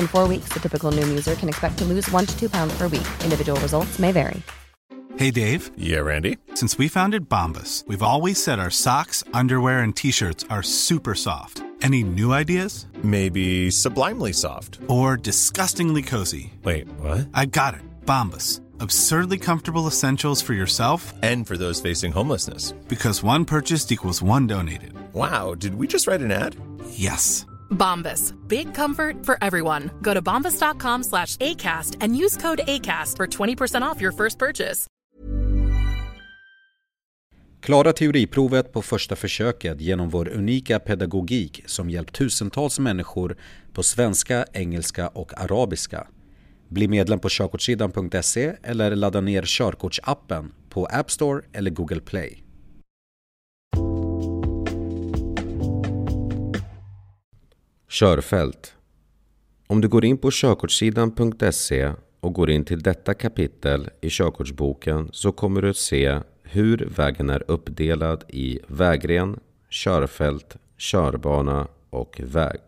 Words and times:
In 0.00 0.08
four 0.08 0.26
weeks, 0.26 0.48
the 0.52 0.58
typical 0.58 0.90
Noom 0.90 1.08
user 1.08 1.36
can 1.36 1.48
expect 1.48 1.78
to 1.78 1.84
lose 1.84 2.10
one 2.10 2.26
to 2.26 2.36
two 2.36 2.50
pounds 2.50 2.76
per 2.76 2.88
week. 2.88 3.06
Individual 3.22 3.60
results 3.60 4.00
may 4.00 4.10
vary. 4.10 4.42
Hey, 5.16 5.30
Dave. 5.30 5.70
Yeah, 5.78 6.00
Randy. 6.00 6.36
Since 6.54 6.76
we 6.76 6.88
founded 6.88 7.26
Bombus, 7.28 7.84
we've 7.86 8.02
always 8.02 8.42
said 8.42 8.58
our 8.58 8.70
socks, 8.70 9.24
underwear, 9.32 9.80
and 9.80 9.96
t 9.96 10.10
shirts 10.10 10.44
are 10.50 10.62
super 10.62 11.14
soft. 11.14 11.62
Any 11.80 12.02
new 12.02 12.32
ideas? 12.32 12.86
Maybe 13.02 13.70
sublimely 13.70 14.32
soft. 14.32 14.78
Or 14.88 15.16
disgustingly 15.16 16.02
cozy? 16.02 16.52
Wait, 16.64 16.88
what? 17.00 17.28
I 17.32 17.46
got 17.46 17.74
it. 17.74 17.80
Bombus. 18.04 18.60
Absurdly 18.80 19.38
comfortable 19.38 19.86
essentials 19.86 20.42
for 20.42 20.52
yourself 20.52 21.14
and 21.22 21.46
for 21.46 21.56
those 21.56 21.80
facing 21.80 22.12
homelessness. 22.12 22.72
Because 22.88 23.22
one 23.22 23.46
purchased 23.46 23.90
equals 23.92 24.20
one 24.20 24.46
donated. 24.46 24.92
Wow, 25.14 25.54
did 25.54 25.74
we 25.76 25.86
just 25.86 26.06
write 26.06 26.20
an 26.20 26.30
ad? 26.32 26.56
Yes. 26.90 27.46
Bombas. 27.70 28.34
Big 28.48 28.74
comfort 28.74 29.26
for 29.26 29.38
everyone. 29.40 29.90
Go 30.02 30.14
to 30.14 30.22
bombas.com 30.22 31.04
slash 31.04 31.36
ACAST 31.36 31.96
and 32.00 32.16
use 32.16 32.36
code 32.36 32.60
ACAST 32.66 33.16
for 33.16 33.26
20% 33.26 33.82
off 33.82 34.00
your 34.00 34.12
first 34.12 34.38
purchase. 34.38 34.86
Klara 37.66 37.92
teoriprovet 37.92 38.72
på 38.72 38.82
första 38.82 39.16
försöket 39.16 39.80
genom 39.80 40.08
vår 40.08 40.28
unika 40.28 40.78
pedagogik 40.78 41.62
som 41.66 41.90
hjälpt 41.90 42.14
tusentals 42.14 42.78
människor 42.78 43.36
på 43.72 43.82
svenska, 43.82 44.44
engelska 44.52 45.08
och 45.08 45.40
arabiska. 45.40 46.06
Bli 46.68 46.88
medlem 46.88 47.18
på 47.18 47.28
körkortssidan.se 47.28 48.52
eller 48.62 48.96
ladda 48.96 49.20
ner 49.20 49.42
körkortsappen 49.46 50.52
på 50.68 50.86
App 50.86 51.10
Store 51.10 51.42
eller 51.52 51.70
Google 51.70 52.00
Play. 52.00 52.45
Körfält 57.98 58.74
Om 59.66 59.80
du 59.80 59.88
går 59.88 60.04
in 60.04 60.18
på 60.18 60.30
körkortssidan.se 60.32 61.92
och 62.20 62.32
går 62.32 62.50
in 62.50 62.64
till 62.64 62.82
detta 62.82 63.14
kapitel 63.14 63.90
i 64.00 64.10
körkortsboken 64.10 65.08
så 65.12 65.32
kommer 65.32 65.62
du 65.62 65.70
att 65.70 65.76
se 65.76 66.20
hur 66.42 66.88
vägen 66.96 67.30
är 67.30 67.44
uppdelad 67.48 68.24
i 68.28 68.60
vägren, 68.66 69.40
körfält, 69.70 70.56
körbana 70.76 71.68
och 71.90 72.20
väg. 72.24 72.60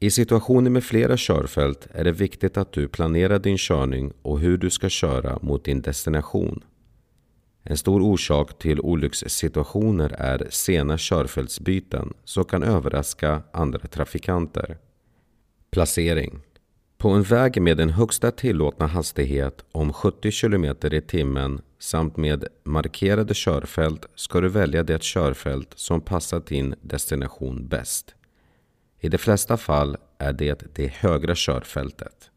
I 0.00 0.10
situationer 0.10 0.70
med 0.70 0.84
flera 0.84 1.16
körfält 1.16 1.88
är 1.92 2.04
det 2.04 2.12
viktigt 2.12 2.56
att 2.56 2.72
du 2.72 2.88
planerar 2.88 3.38
din 3.38 3.58
körning 3.58 4.12
och 4.22 4.40
hur 4.40 4.58
du 4.58 4.70
ska 4.70 4.88
köra 4.88 5.38
mot 5.42 5.64
din 5.64 5.82
destination. 5.82 6.64
En 7.64 7.76
stor 7.76 8.00
orsak 8.02 8.58
till 8.58 8.80
olyckssituationer 8.80 10.14
är 10.18 10.46
sena 10.50 10.98
körfältsbyten 10.98 12.12
som 12.24 12.44
kan 12.44 12.62
överraska 12.62 13.42
andra 13.52 13.78
trafikanter. 13.78 14.78
Placering 15.70 16.40
På 16.98 17.08
en 17.08 17.22
väg 17.22 17.62
med 17.62 17.80
en 17.80 17.90
högsta 17.90 18.30
tillåtna 18.30 18.86
hastighet 18.86 19.64
om 19.72 19.92
70 19.92 20.30
km 20.30 20.64
i 20.92 21.00
timmen 21.00 21.60
samt 21.78 22.16
med 22.16 22.44
markerade 22.64 23.34
körfält 23.34 24.06
ska 24.14 24.40
du 24.40 24.48
välja 24.48 24.82
det 24.82 25.02
körfält 25.02 25.72
som 25.76 26.00
passar 26.00 26.42
din 26.46 26.74
destination 26.80 27.68
bäst. 27.68 28.14
I 29.00 29.08
de 29.08 29.18
flesta 29.18 29.56
fall 29.56 29.96
är 30.18 30.32
det 30.32 30.62
det 30.74 30.92
högra 30.92 31.34
körfältet. 31.34 32.30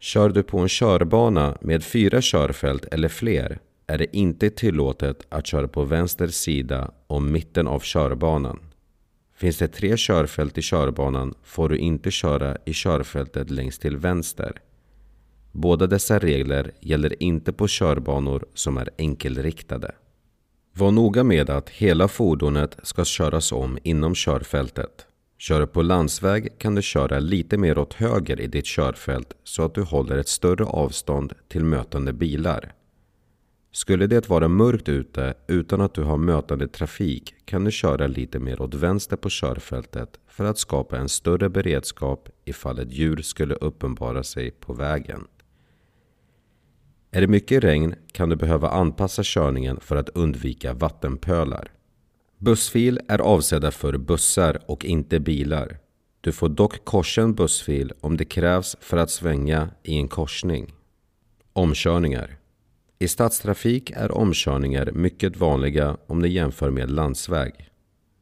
Kör 0.00 0.28
du 0.28 0.42
på 0.42 0.58
en 0.58 0.68
körbana 0.68 1.58
med 1.60 1.84
fyra 1.84 2.18
körfält 2.22 2.84
eller 2.84 3.08
fler 3.08 3.58
är 3.88 3.98
det 3.98 4.16
inte 4.16 4.50
tillåtet 4.50 5.26
att 5.28 5.46
köra 5.46 5.68
på 5.68 5.84
vänster 5.84 6.28
sida 6.28 6.90
om 7.06 7.32
mitten 7.32 7.66
av 7.66 7.80
körbanan. 7.80 8.58
Finns 9.34 9.58
det 9.58 9.68
tre 9.68 9.96
körfält 9.96 10.58
i 10.58 10.62
körbanan 10.62 11.34
får 11.42 11.68
du 11.68 11.78
inte 11.78 12.10
köra 12.10 12.56
i 12.64 12.72
körfältet 12.72 13.50
längst 13.50 13.82
till 13.82 13.96
vänster. 13.96 14.52
Båda 15.52 15.86
dessa 15.86 16.18
regler 16.18 16.72
gäller 16.80 17.22
inte 17.22 17.52
på 17.52 17.66
körbanor 17.68 18.46
som 18.54 18.76
är 18.76 18.90
enkelriktade. 18.98 19.94
Var 20.72 20.90
noga 20.90 21.24
med 21.24 21.50
att 21.50 21.70
hela 21.70 22.08
fordonet 22.08 22.76
ska 22.82 23.04
köras 23.04 23.52
om 23.52 23.78
inom 23.82 24.14
körfältet. 24.14 25.06
Kör 25.38 25.60
du 25.60 25.66
på 25.66 25.82
landsväg 25.82 26.58
kan 26.58 26.74
du 26.74 26.82
köra 26.82 27.18
lite 27.18 27.58
mer 27.58 27.78
åt 27.78 27.94
höger 27.94 28.40
i 28.40 28.46
ditt 28.46 28.66
körfält 28.66 29.32
så 29.44 29.62
att 29.64 29.74
du 29.74 29.82
håller 29.82 30.16
ett 30.16 30.28
större 30.28 30.64
avstånd 30.64 31.32
till 31.48 31.64
mötande 31.64 32.12
bilar. 32.12 32.72
Skulle 33.78 34.06
det 34.06 34.28
vara 34.28 34.48
mörkt 34.48 34.88
ute 34.88 35.34
utan 35.46 35.80
att 35.80 35.94
du 35.94 36.02
har 36.02 36.16
mötande 36.16 36.68
trafik 36.68 37.34
kan 37.44 37.64
du 37.64 37.70
köra 37.70 38.06
lite 38.06 38.38
mer 38.38 38.60
åt 38.60 38.74
vänster 38.74 39.16
på 39.16 39.28
körfältet 39.30 40.18
för 40.28 40.44
att 40.44 40.58
skapa 40.58 40.98
en 40.98 41.08
större 41.08 41.48
beredskap 41.48 42.28
ifall 42.44 42.78
ett 42.78 42.92
djur 42.92 43.16
skulle 43.22 43.54
uppenbara 43.54 44.22
sig 44.22 44.50
på 44.50 44.72
vägen. 44.72 45.26
Är 47.10 47.20
det 47.20 47.26
mycket 47.26 47.64
regn 47.64 47.94
kan 48.12 48.28
du 48.28 48.36
behöva 48.36 48.68
anpassa 48.68 49.22
körningen 49.24 49.80
för 49.80 49.96
att 49.96 50.08
undvika 50.08 50.72
vattenpölar. 50.72 51.72
Bussfil 52.38 53.00
är 53.08 53.18
avsedda 53.18 53.70
för 53.70 53.96
bussar 53.98 54.58
och 54.66 54.84
inte 54.84 55.20
bilar. 55.20 55.78
Du 56.20 56.32
får 56.32 56.48
dock 56.48 56.84
korsa 56.84 57.22
en 57.22 57.34
bussfil 57.34 57.92
om 58.00 58.16
det 58.16 58.24
krävs 58.24 58.76
för 58.80 58.96
att 58.96 59.10
svänga 59.10 59.70
i 59.82 59.96
en 59.96 60.08
korsning. 60.08 60.74
Omkörningar 61.52 62.37
i 62.98 63.08
stadstrafik 63.08 63.90
är 63.90 64.12
omkörningar 64.12 64.92
mycket 64.92 65.36
vanliga 65.36 65.96
om 66.06 66.18
ni 66.18 66.28
jämför 66.28 66.70
med 66.70 66.90
landsväg. 66.90 67.70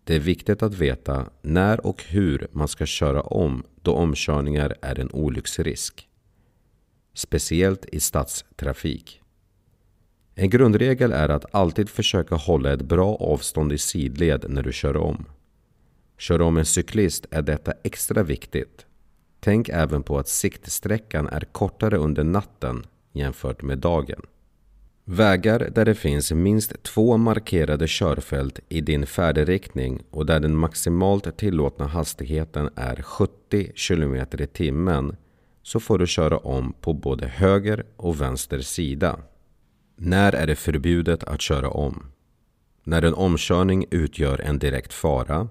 Det 0.05 0.15
är 0.15 0.21
viktigt 0.21 0.63
att 0.63 0.75
veta 0.75 1.27
när 1.43 1.87
och 1.87 2.05
hur 2.05 2.49
man 2.53 2.69
ska 2.69 2.87
köra 2.87 3.23
om 3.23 3.63
då 3.83 3.95
omkörningar 3.95 4.77
är 4.83 4.99
en 4.99 5.11
olycksrisk. 5.13 6.09
Speciellt 7.15 7.87
i 7.87 8.01
stadstrafik. 8.01 9.21
En 10.35 10.51
grundregel 10.51 11.13
är 11.13 11.29
att 11.29 11.55
alltid 11.55 11.89
försöka 11.89 12.35
hålla 12.35 12.73
ett 12.73 12.83
bra 12.83 13.17
avstånd 13.17 13.73
i 13.73 13.79
sidled 13.79 14.45
när 14.49 14.63
du 14.63 14.73
kör 14.73 14.97
om. 14.97 15.25
Kör 16.19 16.43
om 16.43 16.57
en 16.57 16.65
cyklist 16.65 17.27
är 17.31 17.43
detta 17.43 17.73
extra 17.85 18.23
viktigt. 18.23 18.87
Tänk 19.41 19.69
även 19.69 20.03
på 20.03 20.19
att 20.19 20.29
siktsträckan 20.29 21.29
är 21.29 21.41
kortare 21.41 21.97
under 21.97 22.25
natten 22.25 22.87
jämfört 23.13 23.63
med 23.63 23.79
dagen. 23.79 24.21
Vägar 25.09 25.59
där 25.75 25.85
det 25.85 25.95
finns 25.95 26.33
minst 26.33 26.83
två 26.83 27.17
markerade 27.17 27.87
körfält 27.89 28.61
i 28.69 28.81
din 28.81 29.07
färdriktning 29.07 30.03
och 30.11 30.27
där 30.27 30.41
den 30.41 30.57
maximalt 30.57 31.39
tillåtna 31.39 31.87
hastigheten 31.87 32.71
är 32.77 33.03
70 33.03 33.73
km 33.89 34.15
i 34.15 34.47
timmen 34.47 35.17
så 35.63 35.81
får 35.81 35.99
du 35.99 36.07
köra 36.07 36.39
om 36.39 36.73
på 36.81 36.93
både 36.93 37.27
höger 37.27 37.87
och 37.97 38.21
vänster 38.21 38.61
sida. 38.61 39.19
När 39.97 40.33
är 40.33 40.47
det 40.47 40.57
förbjudet 40.57 41.25
att 41.25 41.41
köra 41.41 41.71
om? 41.71 42.07
När 42.85 43.03
en 43.03 43.15
omkörning 43.15 43.87
utgör 43.91 44.41
en 44.41 44.59
direkt 44.59 44.93
fara. 44.93 45.49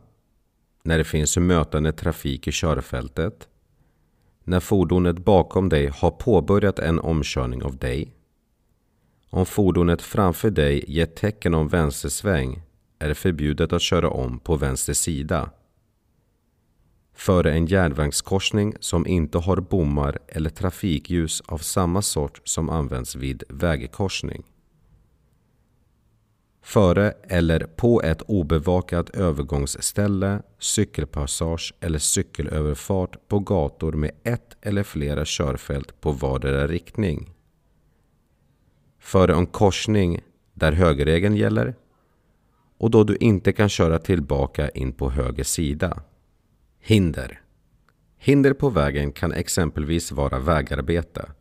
När 0.84 0.98
det 0.98 1.04
finns 1.04 1.38
mötande 1.38 1.92
trafik 1.92 2.48
i 2.48 2.52
körfältet. 2.52 3.48
När 4.44 4.60
fordonet 4.60 5.20
bakom 5.20 5.70
dig 5.70 5.88
har 5.88 6.12
påbörjat 6.12 6.80
en 6.80 7.00
omkörning 7.00 7.64
av 7.64 7.78
dig 7.78 8.16
om 9.30 9.46
fordonet 9.46 10.02
framför 10.02 10.50
dig 10.50 10.84
ger 10.88 11.06
tecken 11.06 11.54
om 11.54 11.68
vänstersväng 11.68 12.62
är 13.00 13.08
det 13.08 13.16
förbjudet 13.16 13.74
att 13.74 13.82
köra 13.82 14.10
om 14.10 14.40
på 14.40 14.56
vänster 14.56 14.94
sida. 14.94 15.52
Före 17.14 17.52
en 17.52 17.66
järnvägskorsning 17.66 18.74
som 18.80 19.08
inte 19.08 19.38
har 19.38 19.58
bommar 19.58 20.20
eller 20.28 20.50
trafikljus 20.50 21.42
av 21.42 21.58
samma 21.58 22.02
sort 22.02 22.42
som 22.44 22.70
används 22.70 23.16
vid 23.16 23.44
vägkorsning. 23.50 24.44
före 26.62 27.12
eller 27.24 27.60
på 27.60 28.02
ett 28.02 28.22
obevakat 28.22 29.10
övergångsställe, 29.10 30.42
cykelpassage 30.60 31.74
eller 31.80 32.00
cykelöverfart 32.00 33.28
på 33.28 33.40
gator 33.40 33.92
med 33.92 34.12
ett 34.24 34.58
eller 34.62 34.84
flera 34.84 35.26
körfält 35.26 36.02
på 36.02 36.12
vardera 36.12 36.68
riktning. 36.68 37.35
Före 39.06 39.34
en 39.34 39.46
korsning 39.46 40.20
där 40.54 40.72
högerregeln 40.72 41.36
gäller 41.36 41.76
och 42.78 42.92
då 42.92 43.04
du 43.04 43.16
inte 43.16 43.54
kan 43.54 43.70
köra 43.70 44.00
tillbaka 44.00 44.70
in 44.70 44.92
på 44.92 45.10
höger 45.10 45.44
sida. 45.44 46.04
Hinder 46.80 47.42
Hinder 48.18 48.54
på 48.54 48.70
vägen 48.70 49.12
kan 49.12 49.32
exempelvis 49.32 50.12
vara 50.12 50.40
vägarbete. 50.40 51.32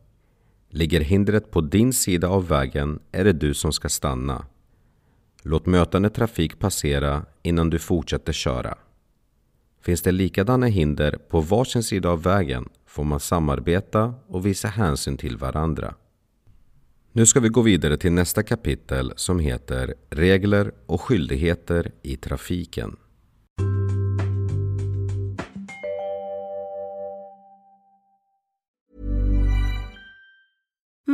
Ligger 0.69 1.01
hindret 1.01 1.51
på 1.51 1.61
din 1.61 1.93
sida 1.93 2.27
av 2.27 2.47
vägen 2.47 2.99
är 3.11 3.23
det 3.23 3.33
du 3.33 3.53
som 3.53 3.71
ska 3.71 3.89
stanna. 3.89 4.45
Låt 5.41 5.65
mötande 5.65 6.09
trafik 6.09 6.59
passera 6.59 7.25
innan 7.41 7.69
du 7.69 7.79
fortsätter 7.79 8.33
köra. 8.33 8.77
Finns 9.81 10.01
det 10.01 10.11
likadana 10.11 10.65
hinder 10.65 11.17
på 11.29 11.41
varsin 11.41 11.83
sida 11.83 12.09
av 12.09 12.23
vägen 12.23 12.69
får 12.85 13.03
man 13.03 13.19
samarbeta 13.19 14.13
och 14.27 14.45
visa 14.45 14.67
hänsyn 14.67 15.17
till 15.17 15.37
varandra. 15.37 15.95
Nu 17.17 17.25
ska 17.25 17.39
vi 17.39 17.49
gå 17.49 17.61
vidare 17.61 17.97
till 17.97 18.11
nästa 18.11 18.43
kapitel 18.43 19.13
som 19.15 19.39
heter 19.39 19.93
Regler 20.09 20.71
och 20.85 21.01
skyldigheter 21.01 21.91
i 22.01 22.15
trafiken. 22.15 22.95